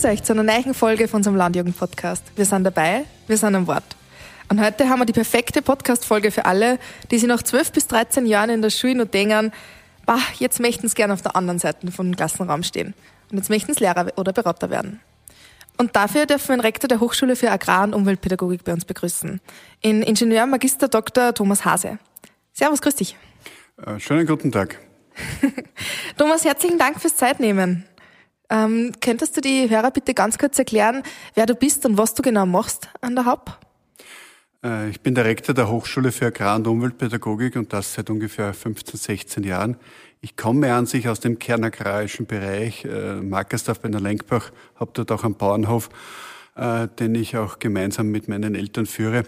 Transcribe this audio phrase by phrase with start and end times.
[0.00, 2.24] Grüß euch zu einer neuen Folge von unserem Landjugend-Podcast.
[2.34, 3.84] Wir sind dabei, wir sind am Wort.
[4.48, 6.78] Und heute haben wir die perfekte Podcast-Folge für alle,
[7.10, 9.52] die sich nach 12 bis 13 Jahren in der Schule noch denken,
[10.06, 12.94] bah, jetzt möchten sie gerne auf der anderen Seite vom Klassenraum stehen.
[13.30, 15.00] Und jetzt möchten sie Lehrer oder Berater werden.
[15.76, 19.38] Und dafür dürfen wir den Rektor der Hochschule für Agrar- und Umweltpädagogik bei uns begrüßen.
[19.82, 21.34] In Ingenieur Magister Dr.
[21.34, 21.98] Thomas Hase.
[22.54, 23.18] Servus, grüß dich.
[23.84, 24.78] Äh, schönen guten Tag.
[26.16, 27.84] Thomas, herzlichen Dank fürs Zeitnehmen.
[28.50, 31.04] Ähm, könntest du die Hörer bitte ganz kurz erklären,
[31.34, 33.52] wer du bist und was du genau machst an der Haupt?
[34.64, 38.52] Äh, ich bin der Rektor der Hochschule für Agrar- und Umweltpädagogik und das seit ungefähr
[38.52, 39.76] 15, 16 Jahren.
[40.20, 45.12] Ich komme an sich aus dem kernagrarischen Bereich, äh, Markersdorf bei der Lenkbach, habe dort
[45.12, 45.88] auch einen Bauernhof,
[46.56, 49.24] äh, den ich auch gemeinsam mit meinen Eltern führe.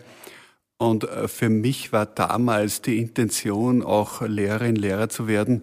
[0.78, 5.62] Und äh, für mich war damals die Intention, auch Lehrerin, Lehrer zu werden,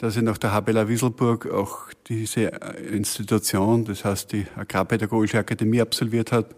[0.00, 5.82] dass ich nach der Habela Wieselburg auch diese äh, Institution, das heißt die Agrarpädagogische Akademie
[5.82, 6.48] absolviert habe,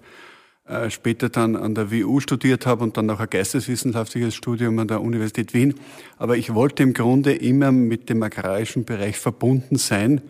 [0.68, 4.86] äh, später dann an der WU studiert habe und dann noch ein geisteswissenschaftliches Studium an
[4.86, 5.74] der Universität Wien.
[6.18, 10.20] Aber ich wollte im Grunde immer mit dem agrarischen Bereich verbunden sein.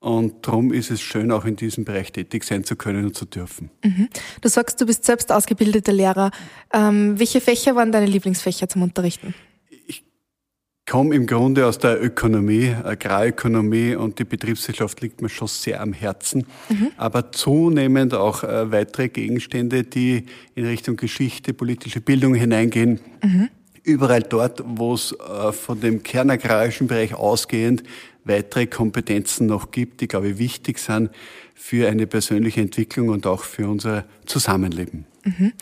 [0.00, 3.26] Und darum ist es schön, auch in diesem Bereich tätig sein zu können und zu
[3.26, 3.70] dürfen.
[3.84, 4.08] Mhm.
[4.40, 6.30] Du sagst, du bist selbst ausgebildeter Lehrer.
[6.72, 9.34] Ähm, welche Fächer waren deine Lieblingsfächer zum Unterrichten?
[10.86, 15.92] Komme im Grunde aus der Ökonomie, Agrarökonomie und die Betriebswirtschaft liegt mir schon sehr am
[15.92, 16.46] Herzen.
[16.68, 16.92] Mhm.
[16.96, 23.00] Aber zunehmend auch äh, weitere Gegenstände, die in Richtung Geschichte, politische Bildung hineingehen.
[23.22, 23.48] Mhm.
[23.82, 27.82] Überall dort, wo es äh, von dem kernagrarischen Bereich ausgehend
[28.26, 31.10] weitere Kompetenzen noch gibt, die, glaube ich, wichtig sind
[31.54, 35.06] für eine persönliche Entwicklung und auch für unser Zusammenleben.
[35.24, 35.52] Mhm.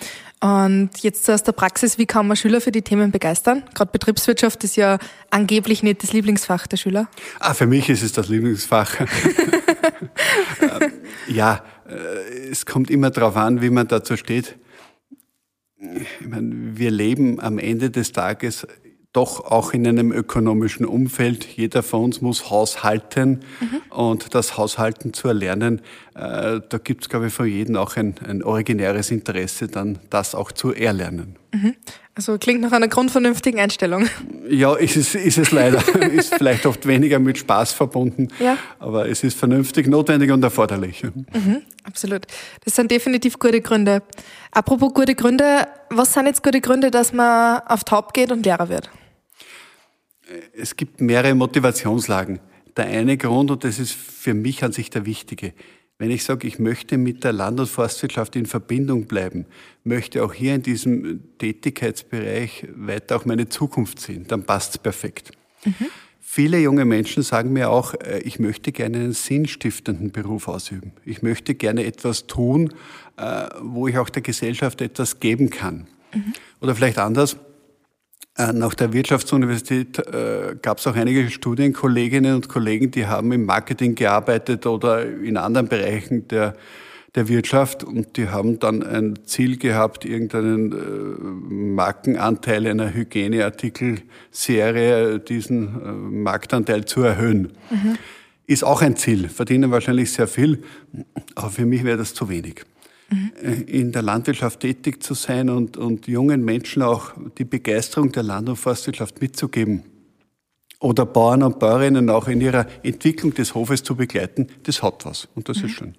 [0.41, 3.63] Und jetzt aus der Praxis, wie kann man Schüler für die Themen begeistern?
[3.75, 4.99] Gerade Betriebswirtschaft ist ja
[5.31, 7.09] angeblich nicht das Lieblingsfach der Schüler.
[7.41, 9.01] Ah, für mich ist es das Lieblingsfach.
[10.61, 10.93] Ähm,
[11.29, 14.57] ja, äh, es kommt immer darauf an, wie man dazu steht.
[15.77, 18.67] Ich meine, wir leben am Ende des Tages
[19.15, 21.47] doch auch in einem ökonomischen Umfeld.
[21.57, 23.97] Jeder von uns muss haushalten mhm.
[23.97, 25.81] und das Haushalten zu erlernen,
[26.17, 30.35] äh, da gibt es, glaube ich, von jedem auch ein, ein, originäres Interesse, dann das
[30.35, 31.37] auch zu erlernen.
[31.53, 31.77] Mhm.
[32.17, 34.09] Also klingt nach einer grundvernünftigen Einstellung.
[34.49, 35.79] Ja, ist es, ist es leider.
[36.13, 38.57] ist vielleicht oft weniger mit Spaß verbunden, ja.
[38.81, 41.05] aber es ist vernünftig, notwendig und erforderlich.
[41.05, 42.27] Mhm, absolut.
[42.65, 44.03] Das sind definitiv gute Gründe.
[44.51, 48.69] Apropos gute Gründe, was sind jetzt gute Gründe, dass man auf Taub geht und Lehrer
[48.69, 48.91] wird?
[50.53, 52.41] Es gibt mehrere Motivationslagen.
[52.77, 55.53] Der eine Grund, und das ist für mich an sich der wichtige,
[55.99, 59.47] wenn ich sage, ich möchte mit der Land- und Forstwirtschaft in Verbindung bleiben,
[59.85, 65.31] möchte auch hier in diesem Tätigkeitsbereich weiter auch meine Zukunft sehen, dann passt es perfekt.
[65.65, 65.87] Mhm.
[66.21, 70.93] Viele junge Menschen sagen mir auch, äh, ich möchte gerne einen sinnstiftenden Beruf ausüben.
[71.05, 72.75] Ich möchte gerne etwas tun,
[73.17, 75.87] äh, wo ich auch der Gesellschaft etwas geben kann.
[76.13, 76.33] Mhm.
[76.61, 77.37] Oder vielleicht anders,
[78.37, 83.95] nach der Wirtschaftsuniversität äh, gab es auch einige Studienkolleginnen und Kollegen, die haben im Marketing
[83.95, 86.57] gearbeitet oder in anderen Bereichen der,
[87.15, 90.75] der Wirtschaft und die haben dann ein Ziel gehabt, irgendeinen äh,
[91.55, 97.53] Markenanteil einer Hygieneartikelserie, diesen äh, Marktanteil zu erhöhen.
[97.71, 97.99] Mhm.
[98.49, 100.65] Ist auch ein Ziel, verdienen wahrscheinlich sehr viel,
[101.37, 102.65] aber für mich wäre das zu wenig
[103.11, 103.33] mhm.
[103.67, 108.49] in der Landwirtschaft tätig zu sein und, und jungen Menschen auch die Begeisterung der Land-
[108.49, 109.85] und Forstwirtschaft mitzugeben
[110.81, 115.29] oder Bauern und Bäuerinnen auch in ihrer Entwicklung des Hofes zu begleiten, das hat was
[115.35, 115.65] und das mhm.
[115.65, 115.95] ist schön.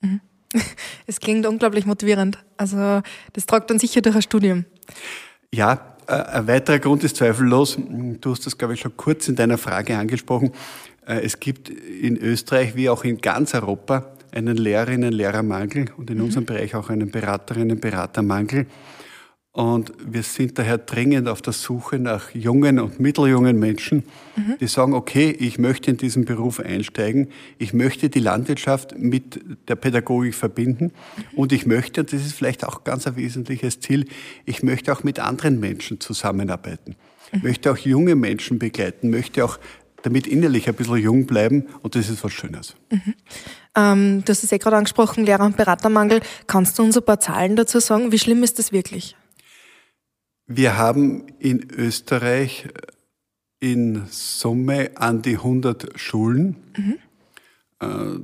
[0.00, 0.20] Mhm.
[1.06, 2.38] Es klingt unglaublich motivierend.
[2.56, 3.02] Also
[3.32, 4.64] das tragt dann sicher durch ein Studium.
[5.52, 9.36] Ja, äh, ein weiterer Grund ist zweifellos, du hast das, glaube ich, schon kurz in
[9.36, 10.52] deiner Frage angesprochen,
[11.06, 16.18] äh, es gibt in Österreich wie auch in ganz Europa einen Lehrerinnen- Lehrermangel und in
[16.18, 16.24] mhm.
[16.24, 18.66] unserem Bereich auch einen Beraterinnen- Beratermangel.
[19.52, 24.02] Und wir sind daher dringend auf der Suche nach jungen und mitteljungen Menschen,
[24.36, 24.58] mhm.
[24.60, 29.76] die sagen, okay, ich möchte in diesen Beruf einsteigen, ich möchte die Landwirtschaft mit der
[29.76, 31.38] Pädagogik verbinden mhm.
[31.38, 34.04] und ich möchte, und das ist vielleicht auch ganz ein wesentliches Ziel,
[34.44, 36.94] ich möchte auch mit anderen Menschen zusammenarbeiten,
[37.32, 37.40] mhm.
[37.42, 39.58] möchte auch junge Menschen begleiten, möchte auch
[40.06, 42.76] damit innerlich ein bisschen jung bleiben und das ist was Schönes.
[42.92, 43.14] Mhm.
[43.74, 46.20] Ähm, du hast es eh gerade angesprochen, Lehrer- und Beratermangel.
[46.46, 48.12] Kannst du uns ein paar Zahlen dazu sagen?
[48.12, 49.16] Wie schlimm ist das wirklich?
[50.46, 52.68] Wir haben in Österreich
[53.58, 56.54] in Summe an die 100 Schulen.
[56.76, 56.98] Mhm.
[57.80, 58.20] Äh,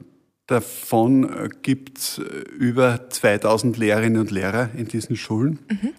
[0.47, 2.19] davon gibt es
[2.59, 5.59] über 2000 Lehrerinnen und Lehrer in diesen Schulen.
[5.69, 5.95] Mhm.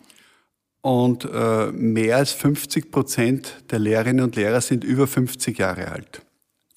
[0.83, 6.21] Und äh, mehr als 50 Prozent der Lehrerinnen und Lehrer sind über 50 Jahre alt.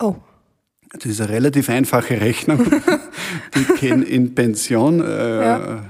[0.00, 0.16] Oh.
[0.92, 2.64] Das ist eine relativ einfache Rechnung.
[3.54, 5.02] Die gehen in Pension.
[5.02, 5.82] Äh, ja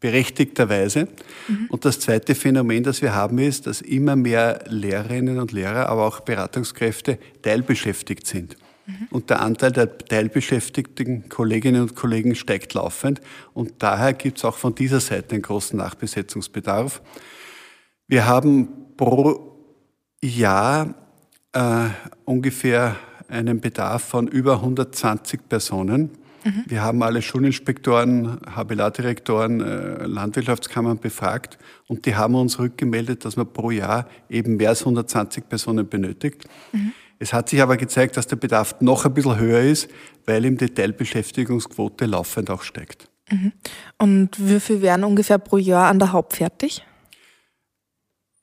[0.00, 1.08] berechtigterweise.
[1.48, 1.66] Mhm.
[1.70, 6.06] Und das zweite Phänomen, das wir haben, ist, dass immer mehr Lehrerinnen und Lehrer, aber
[6.06, 8.56] auch Beratungskräfte teilbeschäftigt sind.
[8.86, 9.08] Mhm.
[9.10, 13.20] Und der Anteil der teilbeschäftigten Kolleginnen und Kollegen steigt laufend.
[13.54, 17.02] Und daher gibt es auch von dieser Seite einen großen Nachbesetzungsbedarf.
[18.08, 19.54] Wir haben pro
[20.22, 20.94] Jahr
[21.52, 21.88] äh,
[22.24, 22.96] ungefähr
[23.28, 26.10] einen Bedarf von über 120 Personen.
[26.42, 26.64] Mhm.
[26.66, 33.52] Wir haben alle Schulinspektoren, HBLA-Direktoren, äh, Landwirtschaftskammern befragt und die haben uns rückgemeldet, dass man
[33.52, 36.46] pro Jahr eben mehr als 120 Personen benötigt.
[36.72, 36.92] Mhm.
[37.18, 39.90] Es hat sich aber gezeigt, dass der Bedarf noch ein bisschen höher ist,
[40.24, 43.10] weil im Detailbeschäftigungsquote laufend auch steigt.
[43.30, 43.52] Mhm.
[43.98, 46.84] Und wie viel werden ungefähr pro Jahr an der Haupt fertig?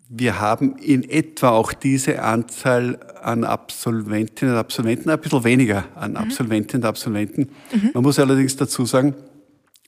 [0.09, 6.11] Wir haben in etwa auch diese Anzahl an Absolventinnen und Absolventen, ein bisschen weniger an
[6.11, 6.17] mhm.
[6.17, 7.49] Absolventinnen und Absolventen.
[7.73, 7.91] Mhm.
[7.93, 9.15] Man muss allerdings dazu sagen,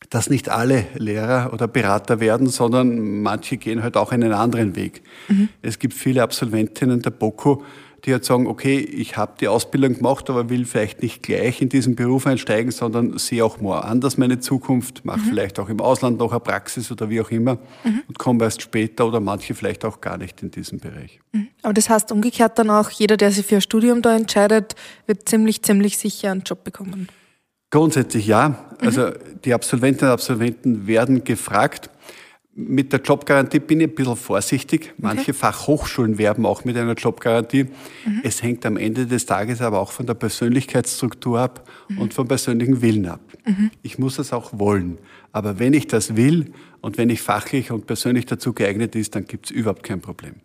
[0.09, 5.01] dass nicht alle Lehrer oder Berater werden, sondern manche gehen halt auch einen anderen Weg.
[5.27, 5.49] Mhm.
[5.61, 7.63] Es gibt viele Absolventinnen der BOKU,
[8.07, 11.69] die halt sagen, okay, ich habe die Ausbildung gemacht, aber will vielleicht nicht gleich in
[11.69, 15.24] diesen Beruf einsteigen, sondern sehe auch mal anders meine Zukunft, mache mhm.
[15.25, 18.04] vielleicht auch im Ausland noch eine Praxis oder wie auch immer mhm.
[18.07, 21.19] und komme erst später oder manche vielleicht auch gar nicht in diesem Bereich.
[21.33, 21.50] Mhm.
[21.62, 24.75] Aber das heißt umgekehrt dann auch, jeder, der sich für ein Studium da entscheidet,
[25.06, 27.09] wird ziemlich, ziemlich sicher einen Job bekommen.
[27.69, 28.65] Grundsätzlich ja.
[28.80, 29.09] Also
[29.44, 31.89] die Absolventinnen und Absolventen werden gefragt.
[32.59, 34.95] Mit der Jobgarantie bin ich ein bisschen vorsichtig.
[34.98, 35.33] Manche okay.
[35.33, 37.65] Fachhochschulen werben auch mit einer Jobgarantie.
[38.04, 38.21] Mhm.
[38.24, 42.00] Es hängt am Ende des Tages aber auch von der Persönlichkeitsstruktur ab mhm.
[42.00, 43.21] und vom persönlichen Willen ab.
[43.45, 43.69] Mhm.
[43.83, 44.98] Ich muss es auch wollen.
[45.31, 46.51] Aber wenn ich das will
[46.81, 50.38] und wenn ich fachlich und persönlich dazu geeignet ist, dann gibt es überhaupt kein Problem.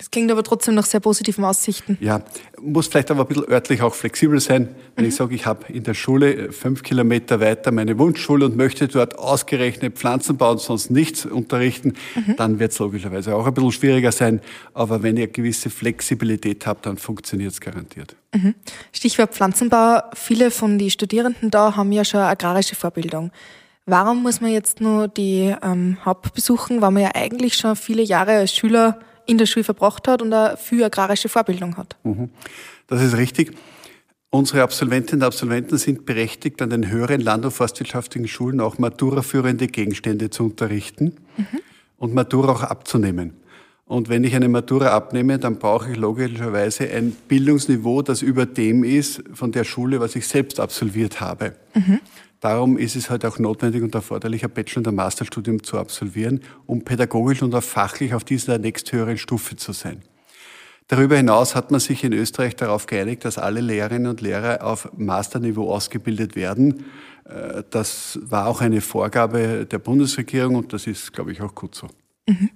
[0.00, 1.98] Das klingt aber trotzdem nach sehr positiven Aussichten.
[2.00, 2.22] Ja,
[2.58, 4.74] muss vielleicht aber ein bisschen örtlich auch flexibel sein.
[4.96, 5.10] Wenn mhm.
[5.10, 8.88] ich sage, ich habe in der Schule äh, fünf Kilometer weiter meine Wunschschule und möchte
[8.88, 12.34] dort ausgerechnet Pflanzenbau und sonst nichts unterrichten, mhm.
[12.36, 14.40] dann wird es logischerweise auch ein bisschen schwieriger sein.
[14.72, 18.16] Aber wenn ihr gewisse Flexibilität habt, dann funktioniert es garantiert.
[18.34, 18.54] Mhm.
[18.92, 20.00] Stichwort Pflanzenbau.
[20.14, 23.32] Viele von den Studierenden da haben ja schon agrarische Vorbildung.
[23.84, 28.02] Warum muss man jetzt nur die ähm, Haupt besuchen, weil man ja eigentlich schon viele
[28.02, 31.96] Jahre als Schüler in der Schule verbracht hat und eine viel agrarische Vorbildung hat.
[32.04, 32.30] Mhm.
[32.86, 33.52] Das ist richtig.
[34.30, 39.66] Unsere Absolventinnen und Absolventen sind berechtigt, an den höheren land- und forstwirtschaftlichen Schulen auch Matura-führende
[39.66, 41.60] Gegenstände zu unterrichten mhm.
[41.98, 43.34] und Matura auch abzunehmen.
[43.86, 48.84] Und wenn ich eine Matura abnehme, dann brauche ich logischerweise ein Bildungsniveau, das über dem
[48.84, 51.56] ist von der Schule, was ich selbst absolviert habe.
[51.74, 51.98] Mhm.
[52.40, 56.40] Darum ist es halt auch notwendig und erforderlich, ein Bachelor- und ein Masterstudium zu absolvieren,
[56.66, 60.02] um pädagogisch und auch fachlich auf dieser nächsthöheren Stufe zu sein.
[60.88, 64.88] Darüber hinaus hat man sich in Österreich darauf geeinigt, dass alle Lehrerinnen und Lehrer auf
[64.96, 66.86] Masterniveau ausgebildet werden.
[67.26, 71.74] Äh, das war auch eine Vorgabe der Bundesregierung und das ist, glaube ich, auch gut
[71.74, 71.88] so.
[72.26, 72.50] Mhm.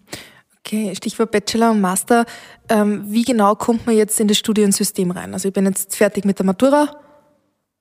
[0.59, 2.25] Okay, Stichwort Bachelor und Master.
[2.71, 5.35] Ähm, wie genau kommt man jetzt in das Studiensystem rein?
[5.35, 6.97] Also ich bin jetzt fertig mit der Matura.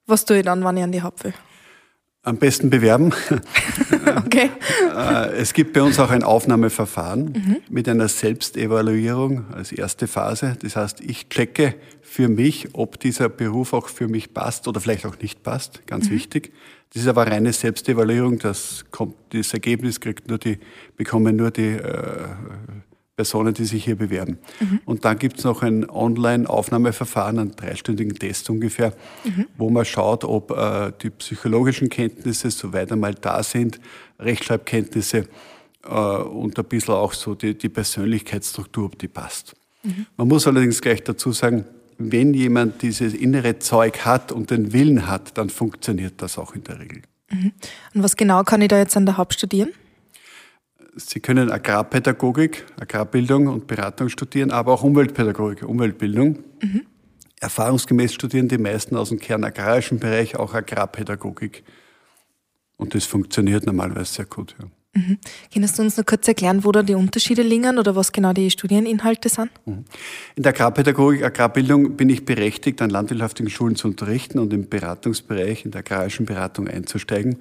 [0.05, 1.33] Was tue ich dann, wann ich an die Haupt will?
[2.25, 3.13] Am besten bewerben.
[4.25, 4.49] okay.
[4.95, 7.57] Äh, es gibt bei uns auch ein Aufnahmeverfahren mhm.
[7.69, 10.55] mit einer Selbstevaluierung als erste Phase.
[10.61, 15.05] Das heißt, ich checke für mich, ob dieser Beruf auch für mich passt oder vielleicht
[15.05, 15.85] auch nicht passt.
[15.85, 16.13] Ganz mhm.
[16.13, 16.53] wichtig.
[16.93, 18.39] Das ist aber reine Selbstevaluierung.
[18.39, 20.59] Das kommt, das Ergebnis kriegt nur die,
[20.95, 22.27] bekommen nur die äh,
[23.15, 24.39] Personen, die sich hier bewerben.
[24.59, 24.79] Mhm.
[24.85, 28.93] Und dann gibt es noch ein Online-Aufnahmeverfahren, einen dreistündigen Test ungefähr,
[29.23, 29.45] mhm.
[29.57, 33.79] wo man schaut, ob äh, die psychologischen Kenntnisse soweit einmal da sind,
[34.19, 35.27] Rechtschreibkenntnisse
[35.83, 39.53] äh, und ein bisschen auch so die, die Persönlichkeitsstruktur, ob die passt.
[39.83, 40.07] Mhm.
[40.17, 41.65] Man muss allerdings gleich dazu sagen,
[41.99, 46.63] wenn jemand dieses innere Zeug hat und den Willen hat, dann funktioniert das auch in
[46.63, 47.03] der Regel.
[47.29, 47.51] Mhm.
[47.93, 49.69] Und was genau kann ich da jetzt an der Haupt studieren?
[50.95, 56.39] Sie können Agrarpädagogik, Agrarbildung und Beratung studieren, aber auch Umweltpädagogik, Umweltbildung.
[56.61, 56.81] Mhm.
[57.39, 61.63] Erfahrungsgemäß studieren die meisten aus dem kernagrarischen Bereich auch Agrarpädagogik.
[62.77, 64.55] Und das funktioniert normalerweise sehr gut.
[64.59, 64.67] Ja.
[64.95, 65.17] Mhm.
[65.51, 68.51] Kannst du uns noch kurz erklären, wo da die Unterschiede liegen oder was genau die
[68.51, 69.49] Studieninhalte sind?
[69.65, 69.85] Mhm.
[70.35, 75.65] In der Agrarpädagogik, Agrarbildung bin ich berechtigt, an landwirtschaftlichen Schulen zu unterrichten und im Beratungsbereich,
[75.65, 77.37] in der agrarischen Beratung einzusteigen.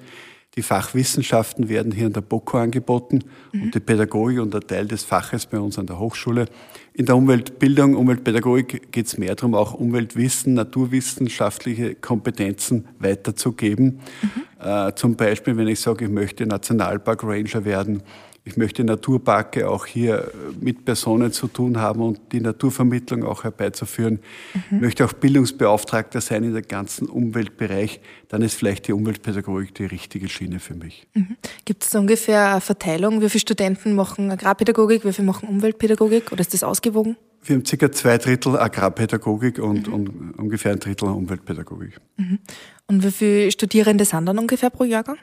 [0.54, 3.20] Die Fachwissenschaften werden hier an der BOKU angeboten
[3.52, 3.62] mhm.
[3.62, 6.46] und die Pädagogik und der Teil des Faches bei uns an der Hochschule.
[6.92, 14.00] In der Umweltbildung, Umweltpädagogik geht es mehr darum, auch Umweltwissen, naturwissenschaftliche Kompetenzen weiterzugeben.
[14.20, 14.66] Mhm.
[14.66, 18.02] Äh, zum Beispiel, wenn ich sage, ich möchte Nationalpark Ranger werden,
[18.44, 24.18] Ich möchte Naturparke auch hier mit Personen zu tun haben und die Naturvermittlung auch herbeizuführen.
[24.52, 24.60] Mhm.
[24.76, 28.00] Ich möchte auch Bildungsbeauftragter sein in der ganzen Umweltbereich.
[28.28, 31.06] Dann ist vielleicht die Umweltpädagogik die richtige Schiene für mich.
[31.14, 31.36] Mhm.
[31.64, 33.20] Gibt es ungefähr eine Verteilung?
[33.20, 37.16] Wie viele Studenten machen Agrarpädagogik, wie viele machen Umweltpädagogik oder ist das ausgewogen?
[37.44, 39.94] Wir haben circa zwei Drittel Agrarpädagogik und, mhm.
[39.94, 42.00] und ungefähr ein Drittel Umweltpädagogik.
[42.16, 42.40] Mhm.
[42.88, 45.18] Und wie viele Studierende sind dann ungefähr pro Jahrgang?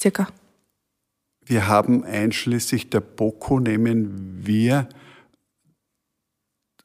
[0.00, 0.28] Circa.
[1.44, 4.88] Wir haben einschließlich der BOKO nehmen wir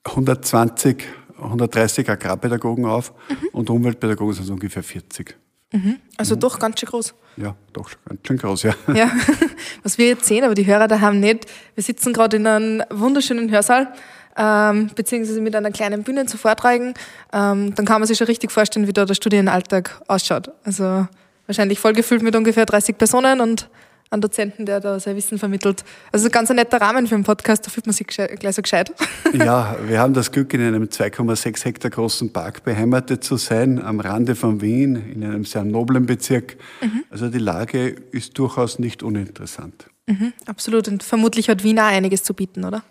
[0.04, 1.04] 120,
[1.38, 3.50] 130 Agrarpädagogen auf mhm.
[3.52, 5.38] und Umweltpädagogen sind ungefähr 40.
[5.74, 5.98] Mhm.
[6.18, 6.40] Also mhm.
[6.40, 7.14] doch ganz schön groß.
[7.36, 8.74] Ja, doch ganz schön groß, ja.
[8.94, 9.12] Ja,
[9.84, 11.46] was wir jetzt sehen, aber die Hörer da haben nicht.
[11.76, 13.94] Wir sitzen gerade in einem wunderschönen Hörsaal,
[14.38, 16.94] ähm, beziehungsweise mit einer kleinen Bühne zu Vorträgen.
[17.34, 20.52] Ähm, dann kann man sich schon richtig vorstellen, wie da der Studienalltag ausschaut.
[20.64, 21.08] Also
[21.46, 23.70] wahrscheinlich voll gefüllt mit ungefähr 30 Personen und
[24.10, 25.84] einen Dozenten, der da sein Wissen vermittelt.
[26.12, 28.94] Also ganz ein netter Rahmen für einen Podcast, da fühlt man sich gleich so gescheit.
[29.34, 34.00] Ja, wir haben das Glück, in einem 2,6 Hektar großen Park beheimatet zu sein, am
[34.00, 36.58] Rande von Wien, in einem sehr noblen Bezirk.
[36.82, 37.04] Mhm.
[37.10, 39.88] Also die Lage ist durchaus nicht uninteressant.
[40.08, 40.88] Mhm, absolut.
[40.88, 42.84] Und vermutlich hat Wien auch einiges zu bieten, oder?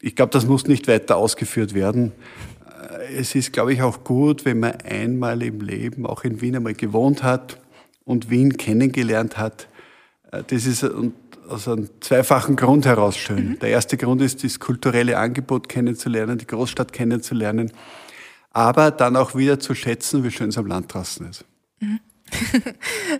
[0.00, 2.12] Ich glaube, das muss nicht weiter ausgeführt werden.
[3.16, 6.74] Es ist, glaube ich, auch gut, wenn man einmal im Leben auch in Wien einmal
[6.74, 7.58] gewohnt hat
[8.04, 9.77] und Wien kennengelernt hat äh,
[10.30, 10.84] das ist
[11.48, 13.50] aus einem zweifachen Grund heraus schön.
[13.50, 13.58] Mhm.
[13.60, 17.72] Der erste Grund ist, das kulturelle Angebot kennenzulernen, die Großstadt kennenzulernen,
[18.50, 21.44] aber dann auch wieder zu schätzen, wie schön es am Land draußen ist.
[21.80, 22.00] Mhm.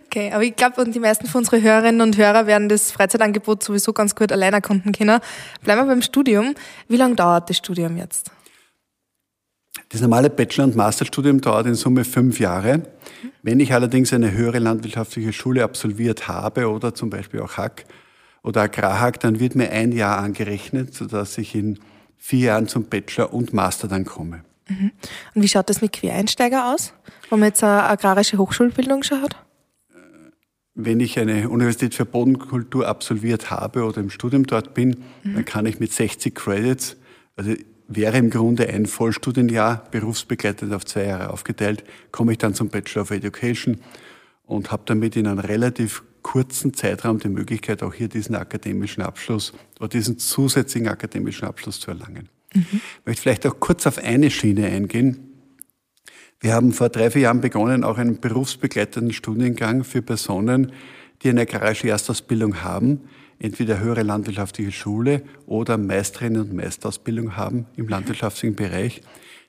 [0.07, 3.93] Okay, aber ich glaube, die meisten von unseren Hörerinnen und Hörer werden das Freizeitangebot sowieso
[3.93, 5.21] ganz gut allein erkunden können.
[5.63, 6.55] Bleiben wir beim Studium.
[6.89, 8.31] Wie lange dauert das Studium jetzt?
[9.91, 12.83] Das normale Bachelor- und Masterstudium dauert in Summe fünf Jahre.
[13.43, 17.87] Wenn ich allerdings eine höhere landwirtschaftliche Schule absolviert habe oder zum Beispiel auch Hack
[18.43, 21.79] oder Agrarhack, dann wird mir ein Jahr angerechnet, sodass ich in
[22.19, 24.43] vier Jahren zum Bachelor und Master dann komme.
[24.69, 24.93] Mhm.
[25.35, 26.93] Und wie schaut das mit Quereinsteiger aus,
[27.31, 29.37] wenn man jetzt eine agrarische Hochschulbildung schon hat?
[30.75, 35.35] Wenn ich eine Universität für Bodenkultur absolviert habe oder im Studium dort bin, mhm.
[35.35, 36.97] dann kann ich mit 60 Credits,
[37.35, 37.55] also
[37.89, 43.03] wäre im Grunde ein Vollstudienjahr, berufsbegleitend auf zwei Jahre aufgeteilt, komme ich dann zum Bachelor
[43.03, 43.79] of Education
[44.45, 49.55] und habe damit in einem relativ kurzen Zeitraum die Möglichkeit, auch hier diesen akademischen Abschluss
[49.79, 52.29] oder diesen zusätzlichen akademischen Abschluss zu erlangen.
[52.55, 52.67] Mhm.
[52.73, 55.25] Ich möchte vielleicht auch kurz auf eine Schiene eingehen.
[56.41, 60.73] Wir haben vor drei, vier Jahren begonnen, auch einen berufsbegleitenden Studiengang für Personen,
[61.23, 63.01] die eine agrarische Erstausbildung haben,
[63.39, 69.03] entweder höhere landwirtschaftliche Schule oder Meisterinnen und Meisterausbildung haben im landwirtschaftlichen Bereich.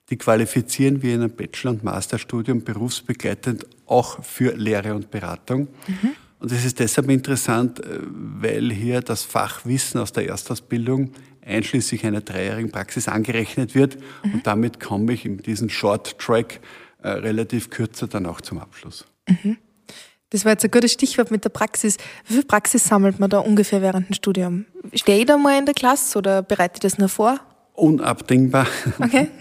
[0.10, 5.68] Die qualifizieren wir in einem Bachelor- und Masterstudium berufsbegleitend auch für Lehre und Beratung.
[5.88, 6.12] Mhm.
[6.40, 11.12] Und das ist deshalb interessant, äh, weil hier das Fachwissen aus der Erstausbildung
[11.46, 13.98] einschließlich einer dreijährigen Praxis angerechnet wird.
[14.24, 14.34] Mhm.
[14.36, 16.60] Und damit komme ich in diesen Short Track
[17.02, 19.06] äh, relativ kürzer dann auch zum Abschluss.
[19.28, 19.58] Mhm.
[20.32, 21.98] Das war jetzt ein gutes Stichwort mit der Praxis.
[22.28, 24.66] Wie viel Praxis sammelt man da ungefähr während dem Studium?
[24.94, 27.40] Stehe ich da mal in der Klasse oder bereite ich das nur vor?
[27.74, 28.68] Unabdingbar.
[29.00, 29.28] Okay.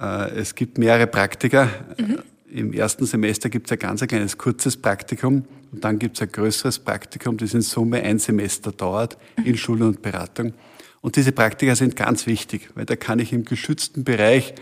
[0.00, 1.68] Äh, es gibt mehrere Praktika.
[1.98, 2.20] Mhm.
[2.50, 6.22] Im ersten Semester gibt es ein ganz ein kleines kurzes Praktikum und dann gibt es
[6.22, 10.54] ein größeres Praktikum, das in Summe ein Semester dauert in Schule und Beratung.
[11.02, 14.54] Und diese Praktika sind ganz wichtig, weil da kann ich im geschützten Bereich äh,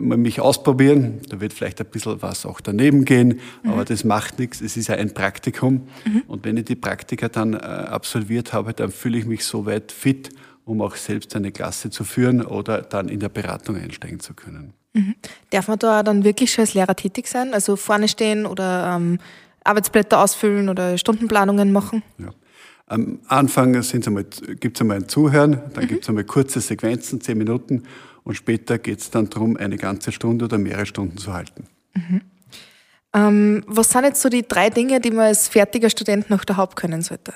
[0.00, 1.20] mich ausprobieren.
[1.28, 3.70] Da wird vielleicht ein bisschen was auch daneben gehen, mhm.
[3.70, 4.60] aber das macht nichts.
[4.60, 5.86] Es ist ja ein Praktikum.
[6.04, 6.22] Mhm.
[6.26, 9.92] Und wenn ich die Praktika dann äh, absolviert habe, dann fühle ich mich so weit
[9.92, 10.30] fit,
[10.64, 14.74] um auch selbst eine Klasse zu führen oder dann in der Beratung einsteigen zu können.
[14.94, 15.14] Mhm.
[15.50, 17.54] Darf man da dann wirklich schon als Lehrer tätig sein?
[17.54, 19.18] Also vorne stehen oder ähm,
[19.62, 22.02] Arbeitsblätter ausfüllen oder Stundenplanungen machen?
[22.18, 22.30] Ja.
[22.86, 25.88] Am Anfang gibt es einmal ein Zuhören, dann mhm.
[25.88, 27.84] gibt es einmal kurze Sequenzen, zehn Minuten
[28.28, 31.66] und später geht es dann darum, eine ganze Stunde oder mehrere Stunden zu halten.
[31.94, 32.20] Mhm.
[33.14, 36.58] Ähm, was sind jetzt so die drei Dinge, die man als fertiger Student noch der
[36.58, 37.32] Haupt können sollte?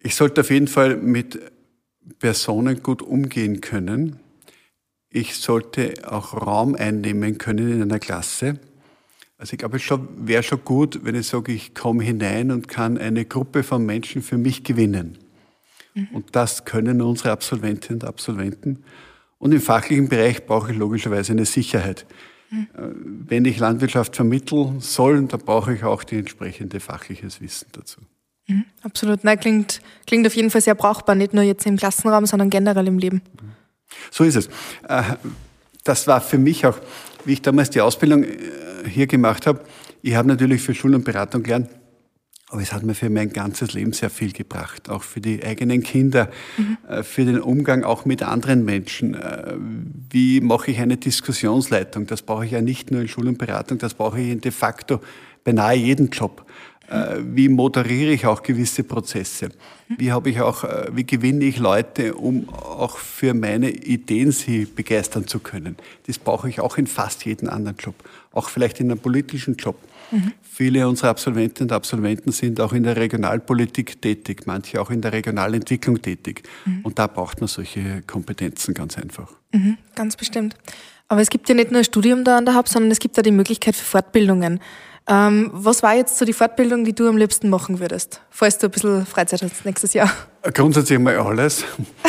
[0.00, 1.40] Ich sollte auf jeden Fall mit
[2.18, 4.20] Personen gut umgehen können.
[5.08, 8.60] Ich sollte auch Raum einnehmen können in einer Klasse.
[9.38, 12.98] Also ich glaube, es wäre schon gut, wenn ich sage, ich komme hinein und kann
[12.98, 15.16] eine Gruppe von Menschen für mich gewinnen.
[15.94, 16.08] Mhm.
[16.12, 18.84] Und das können unsere Absolventinnen und Absolventen.
[19.38, 22.06] Und im fachlichen Bereich brauche ich logischerweise eine Sicherheit.
[22.50, 22.68] Mhm.
[22.74, 22.80] Äh,
[23.28, 28.00] wenn ich Landwirtschaft vermitteln soll, dann brauche ich auch die entsprechende fachliches Wissen dazu.
[28.48, 29.24] Mhm, absolut.
[29.24, 32.86] Nein, klingt, klingt auf jeden Fall sehr brauchbar, nicht nur jetzt im Klassenraum, sondern generell
[32.88, 33.22] im Leben.
[34.10, 34.46] So ist es.
[34.88, 35.02] Äh,
[35.84, 36.78] das war für mich auch,
[37.24, 38.38] wie ich damals die Ausbildung äh,
[38.88, 39.64] hier gemacht habe.
[40.02, 41.70] Ich habe natürlich für Schul- und Beratung gelernt,
[42.52, 45.82] Aber es hat mir für mein ganzes Leben sehr viel gebracht, auch für die eigenen
[45.82, 46.28] Kinder,
[46.58, 47.02] mhm.
[47.02, 49.14] für den Umgang auch mit anderen Menschen.
[49.14, 49.54] Äh,
[50.10, 52.06] wie mache ich eine Diskussionsleitung?
[52.06, 54.52] Das brauche ich ja nicht nur in Schul- und Beratung, das brauche ich in de
[54.52, 55.00] facto
[55.44, 56.44] beinahe jeden Job.
[56.92, 57.36] Mhm.
[57.36, 59.50] Wie moderiere ich auch gewisse Prozesse?
[59.98, 65.26] Wie habe ich auch, wie gewinne ich Leute, um auch für meine Ideen sie begeistern
[65.26, 65.76] zu können?
[66.06, 67.94] Das brauche ich auch in fast jedem anderen Job,
[68.32, 69.76] auch vielleicht in einem politischen Job.
[70.10, 70.32] Mhm.
[70.42, 75.12] Viele unserer Absolventinnen und Absolventen sind auch in der Regionalpolitik tätig, manche auch in der
[75.12, 76.42] Regionalentwicklung tätig.
[76.64, 76.80] Mhm.
[76.82, 79.30] Und da braucht man solche Kompetenzen ganz einfach.
[79.52, 80.54] Mhm, ganz bestimmt.
[81.08, 83.18] Aber es gibt ja nicht nur ein Studium da an der Haupt, sondern es gibt
[83.18, 84.60] da die Möglichkeit für Fortbildungen.
[85.08, 88.68] Ähm, was war jetzt so die Fortbildung, die du am liebsten machen würdest, falls du
[88.68, 90.10] ein bisschen Freizeit hast nächstes Jahr?
[90.54, 91.64] Grundsätzlich mal alles.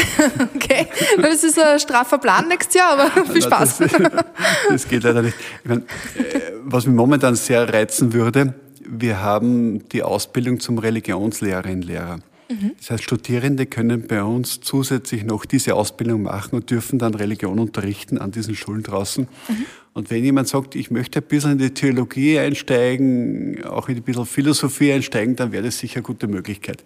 [0.56, 0.88] okay,
[1.20, 3.80] das ist ein straffer Plan nächstes Jahr, aber viel Spaß.
[3.80, 3.92] Das,
[4.70, 5.36] das geht leider nicht.
[5.64, 8.54] Ich meine, äh, was mich momentan sehr reizen würde,
[8.86, 12.20] wir haben die Ausbildung zum Religionslehrerinnen Lehrer.
[12.50, 12.74] Mhm.
[12.78, 17.58] Das heißt, Studierende können bei uns zusätzlich noch diese Ausbildung machen und dürfen dann Religion
[17.58, 19.28] unterrichten an diesen Schulen draußen.
[19.48, 19.66] Mhm.
[19.94, 24.04] Und wenn jemand sagt, ich möchte ein bisschen in die Theologie einsteigen, auch in ein
[24.04, 26.84] bisschen Philosophie einsteigen, dann wäre das sicher eine gute Möglichkeit.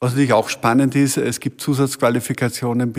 [0.00, 2.92] Was natürlich auch spannend ist, es gibt Zusatzqualifikationen,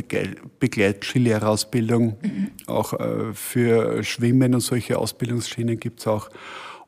[0.60, 2.51] Begleitskilehrerausbildung, mhm.
[2.65, 6.30] auch äh, für Schwimmen und solche Ausbildungsschienen gibt es auch.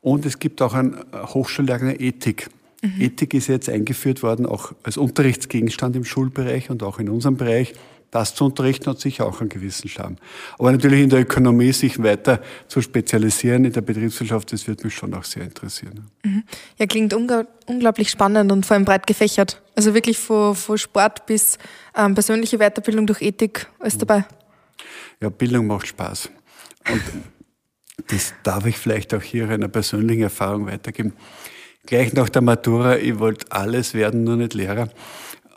[0.01, 2.50] Und es gibt auch einen Hochschullehrgang Ethik.
[2.82, 3.01] Mhm.
[3.01, 7.74] Ethik ist jetzt eingeführt worden, auch als Unterrichtsgegenstand im Schulbereich und auch in unserem Bereich
[8.11, 10.15] das zu unterrichten hat sicher auch einen gewissen Charme.
[10.57, 14.95] Aber natürlich in der Ökonomie sich weiter zu spezialisieren, in der Betriebswirtschaft, das wird mich
[14.95, 16.09] schon auch sehr interessieren.
[16.23, 16.43] Mhm.
[16.77, 19.61] Ja, klingt unglaublich spannend und vor allem breit gefächert.
[19.75, 21.57] Also wirklich von, von Sport bis
[21.95, 23.99] ähm, persönliche Weiterbildung durch Ethik, alles mhm.
[23.99, 24.25] dabei.
[25.21, 26.29] Ja, Bildung macht Spaß.
[26.89, 27.01] Und
[28.07, 31.13] das darf ich vielleicht auch hier einer persönlichen Erfahrung weitergeben.
[31.85, 34.89] Gleich nach der Matura, ich wollte alles werden, nur nicht Lehrer.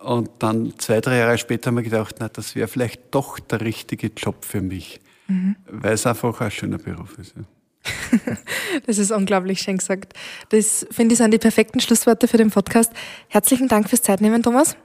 [0.02, 3.60] Und dann zwei, drei Jahre später haben wir gedacht, na, das wäre vielleicht doch der
[3.60, 5.56] richtige Job für mich, mhm.
[5.66, 7.34] weil es einfach ein schöner Beruf ist.
[7.36, 7.42] Ja.
[8.86, 10.14] das ist unglaublich schön gesagt.
[10.50, 12.92] Das finde ich sind die perfekten Schlussworte für den Podcast.
[13.28, 14.76] Herzlichen Dank fürs Zeitnehmen, Thomas.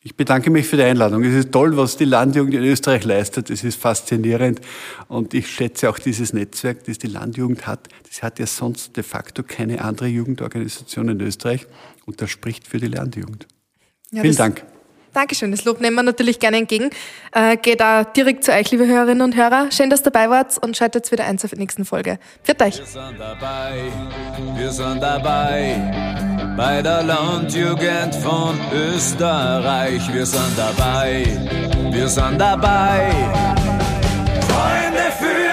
[0.00, 1.24] Ich bedanke mich für die Einladung.
[1.24, 3.50] Es ist toll, was die Landjugend in Österreich leistet.
[3.50, 4.60] Es ist faszinierend.
[5.08, 7.88] Und ich schätze auch dieses Netzwerk, das die Landjugend hat.
[8.08, 11.66] Das hat ja sonst de facto keine andere Jugendorganisation in Österreich.
[12.06, 13.48] Und das spricht für die Landjugend.
[14.10, 14.64] Ja, Vielen Dank.
[15.12, 16.90] Dankeschön, das Lob nehmen wir natürlich gerne entgegen.
[17.32, 19.68] Äh, geht da direkt zu euch, liebe Hörerinnen und Hörer.
[19.70, 22.18] Schön, dass ihr dabei wart und schaltet wieder ein zur nächsten Folge.
[22.42, 22.78] Viert euch.
[22.78, 23.82] Wir sind dabei,
[24.56, 30.12] wir sind dabei, bei der Landjugend von Österreich.
[30.12, 31.24] Wir sind dabei,
[31.90, 33.10] wir sind dabei,
[34.46, 35.47] Freunde für